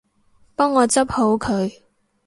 [0.55, 1.71] 幫我執好佢